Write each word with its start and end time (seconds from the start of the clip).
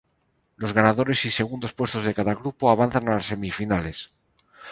Los 0.55 0.73
ganadores 0.73 1.25
y 1.25 1.29
segundos 1.29 1.73
puestos 1.73 2.03
de 2.05 2.15
cada 2.15 2.33
grupo 2.33 2.71
avanzan 2.71 3.07
a 3.07 3.11
las 3.13 3.27
semifinales. 3.27 4.09